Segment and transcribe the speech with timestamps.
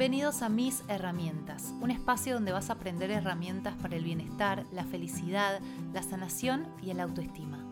[0.00, 4.84] Bienvenidos a Mis Herramientas, un espacio donde vas a aprender herramientas para el bienestar, la
[4.84, 5.60] felicidad,
[5.92, 7.62] la sanación y el autoestima.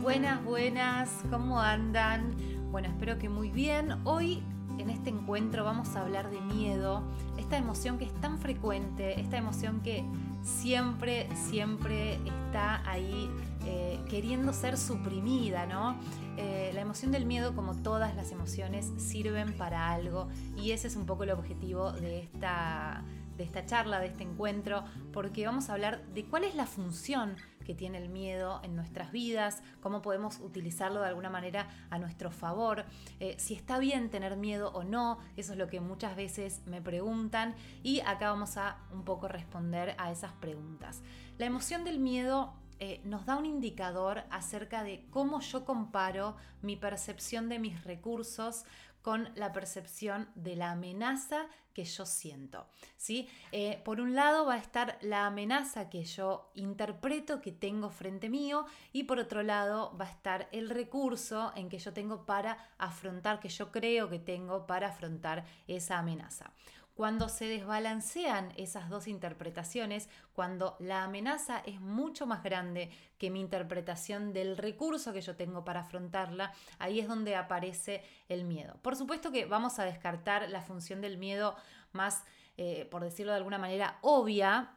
[0.00, 2.36] Buenas, buenas, ¿cómo andan?
[2.70, 3.96] Bueno, espero que muy bien.
[4.04, 4.44] Hoy
[4.78, 7.02] en este encuentro vamos a hablar de miedo,
[7.36, 10.04] esta emoción que es tan frecuente, esta emoción que
[10.42, 13.30] siempre, siempre está ahí
[13.64, 15.96] eh, queriendo ser suprimida, ¿no?
[16.36, 20.96] Eh, la emoción del miedo, como todas las emociones, sirven para algo y ese es
[20.96, 23.04] un poco el objetivo de esta
[23.36, 27.36] de esta charla, de este encuentro, porque vamos a hablar de cuál es la función
[27.62, 32.30] que tiene el miedo en nuestras vidas, cómo podemos utilizarlo de alguna manera a nuestro
[32.30, 32.84] favor,
[33.20, 36.82] eh, si está bien tener miedo o no, eso es lo que muchas veces me
[36.82, 41.02] preguntan y acá vamos a un poco responder a esas preguntas.
[41.38, 42.52] La emoción del miedo
[42.84, 48.64] eh, nos da un indicador acerca de cómo yo comparo mi percepción de mis recursos
[49.02, 52.66] con la percepción de la amenaza que yo siento.
[52.96, 53.28] ¿sí?
[53.50, 58.28] Eh, por un lado va a estar la amenaza que yo interpreto que tengo frente
[58.28, 62.58] mío y por otro lado va a estar el recurso en que yo tengo para
[62.78, 66.52] afrontar, que yo creo que tengo para afrontar esa amenaza.
[67.02, 73.40] Cuando se desbalancean esas dos interpretaciones, cuando la amenaza es mucho más grande que mi
[73.40, 78.78] interpretación del recurso que yo tengo para afrontarla, ahí es donde aparece el miedo.
[78.82, 81.56] Por supuesto que vamos a descartar la función del miedo
[81.90, 82.22] más,
[82.56, 84.76] eh, por decirlo de alguna manera, obvia,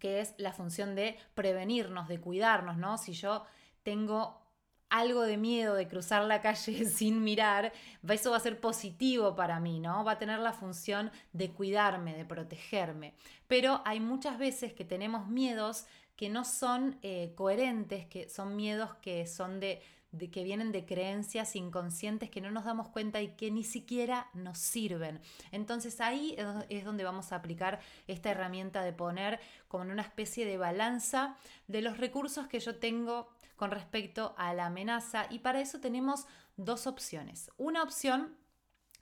[0.00, 2.98] que es la función de prevenirnos, de cuidarnos, ¿no?
[2.98, 3.44] Si yo
[3.84, 4.43] tengo
[4.90, 7.72] algo de miedo de cruzar la calle sin mirar,
[8.08, 10.04] eso va a ser positivo para mí, ¿no?
[10.04, 13.14] Va a tener la función de cuidarme, de protegerme.
[13.48, 18.94] Pero hay muchas veces que tenemos miedos que no son eh, coherentes, que son miedos
[19.02, 19.82] que son de,
[20.30, 24.58] que vienen de creencias inconscientes que no nos damos cuenta y que ni siquiera nos
[24.58, 25.20] sirven.
[25.50, 26.36] Entonces ahí
[26.68, 31.36] es donde vamos a aplicar esta herramienta de poner como en una especie de balanza
[31.66, 36.26] de los recursos que yo tengo con respecto a la amenaza y para eso tenemos
[36.56, 37.50] dos opciones.
[37.56, 38.36] Una opción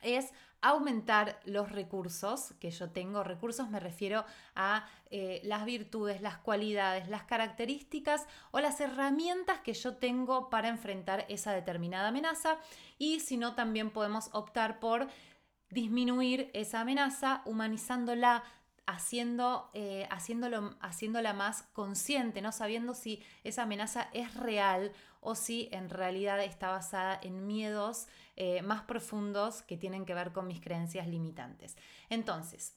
[0.01, 0.33] es
[0.63, 3.25] aumentar los recursos que yo tengo.
[3.25, 4.25] Recursos me refiero
[4.55, 10.69] a eh, las virtudes, las cualidades, las características o las herramientas que yo tengo para
[10.69, 12.59] enfrentar esa determinada amenaza.
[12.97, 15.09] Y si no, también podemos optar por
[15.69, 18.45] disminuir esa amenaza humanizándola,
[18.87, 25.69] haciendo, eh, haciéndolo, haciéndola más consciente, no sabiendo si esa amenaza es real o si
[25.73, 30.61] en realidad está basada en miedos eh, más profundos que tienen que ver con mis
[30.61, 31.77] creencias limitantes.
[32.09, 32.77] Entonces,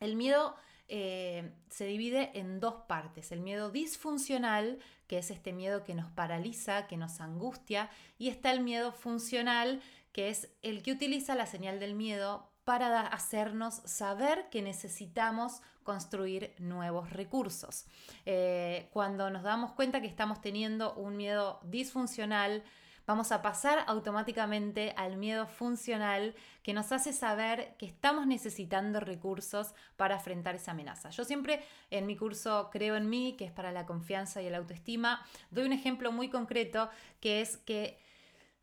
[0.00, 0.54] el miedo
[0.86, 3.32] eh, se divide en dos partes.
[3.32, 8.52] El miedo disfuncional, que es este miedo que nos paraliza, que nos angustia, y está
[8.52, 14.48] el miedo funcional, que es el que utiliza la señal del miedo para hacernos saber
[14.50, 17.86] que necesitamos construir nuevos recursos.
[18.24, 22.64] Eh, cuando nos damos cuenta que estamos teniendo un miedo disfuncional,
[23.06, 29.74] vamos a pasar automáticamente al miedo funcional que nos hace saber que estamos necesitando recursos
[29.96, 31.10] para enfrentar esa amenaza.
[31.10, 34.58] Yo siempre en mi curso Creo en mí, que es para la confianza y la
[34.58, 36.88] autoestima, doy un ejemplo muy concreto
[37.20, 38.02] que es que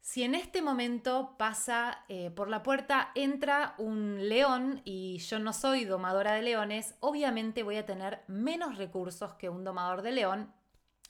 [0.01, 5.53] si en este momento pasa eh, por la puerta, entra un león y yo no
[5.53, 10.51] soy domadora de leones, obviamente voy a tener menos recursos que un domador de león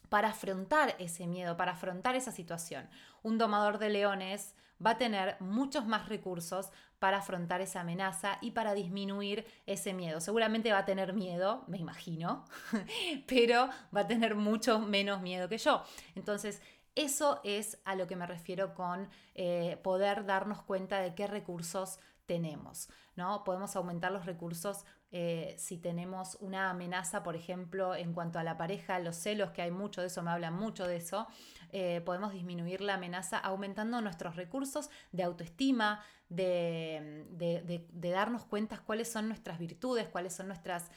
[0.10, 2.90] para afrontar ese miedo, para afrontar esa situación.
[3.24, 6.70] Un domador de leones va a tener muchos más recursos
[7.00, 10.20] para afrontar esa amenaza y para disminuir ese miedo.
[10.20, 12.44] Seguramente va a tener miedo, me imagino,
[13.28, 15.84] pero va a tener mucho menos miedo que yo.
[16.16, 16.62] Entonces,
[16.96, 22.00] eso es a lo que me refiero con eh, poder darnos cuenta de qué recursos
[22.26, 22.90] tenemos.
[23.16, 23.44] ¿no?
[23.44, 28.58] Podemos aumentar los recursos eh, si tenemos una amenaza, por ejemplo, en cuanto a la
[28.58, 31.28] pareja, los celos, que hay mucho de eso, me hablan mucho de eso.
[31.72, 39.12] Eh, podemos disminuir la amenaza aumentando nuestros recursos de autoestima, de, de darnos cuenta cuáles
[39.12, 40.90] son nuestras virtudes, cuáles son nuestras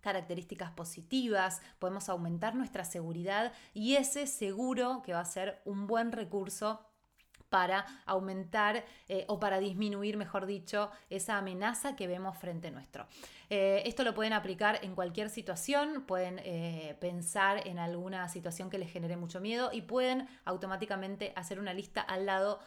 [0.00, 6.12] características positivas, podemos aumentar nuestra seguridad y ese seguro que va a ser un buen
[6.12, 6.88] recurso
[7.48, 13.06] para aumentar eh, o para disminuir, mejor dicho, esa amenaza que vemos frente nuestro.
[13.50, 18.78] Eh, esto lo pueden aplicar en cualquier situación, pueden eh, pensar en alguna situación que
[18.78, 22.60] les genere mucho miedo y pueden automáticamente hacer una lista al lado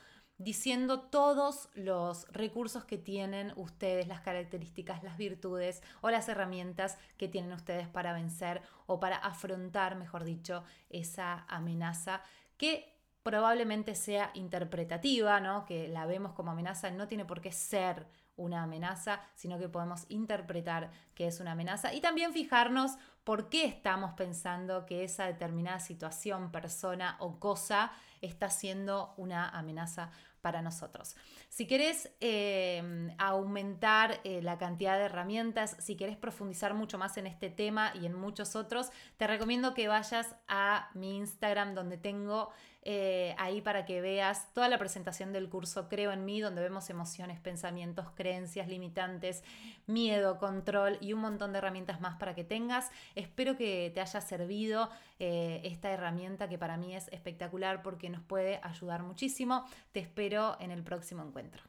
[0.44, 7.28] diciendo todos los recursos que tienen ustedes, las características, las virtudes o las herramientas que
[7.28, 12.22] tienen ustedes para vencer o para afrontar, mejor dicho, esa amenaza
[12.58, 12.92] que
[13.24, 15.66] probablemente sea interpretativa, ¿no?
[15.66, 20.06] que la vemos como amenaza, no tiene por qué ser una amenaza, sino que podemos
[20.10, 22.94] interpretar que es una amenaza y también fijarnos
[23.24, 27.92] por qué estamos pensando que esa determinada situación, persona o cosa
[28.22, 30.12] está siendo una amenaza
[30.42, 31.16] para nosotros.
[31.50, 37.28] Si querés eh, aumentar eh, la cantidad de herramientas, si querés profundizar mucho más en
[37.28, 42.52] este tema y en muchos otros, te recomiendo que vayas a mi Instagram donde tengo
[42.84, 46.90] eh, ahí para que veas toda la presentación del curso Creo en mí, donde vemos
[46.90, 49.44] emociones, pensamientos, creencias limitantes,
[49.86, 52.90] miedo, control y un montón de herramientas más para que tengas.
[53.14, 54.90] Espero que te haya servido
[55.20, 59.66] esta herramienta que para mí es espectacular porque nos puede ayudar muchísimo.
[59.92, 60.00] Te
[60.32, 61.62] espero en el próximo encuentro.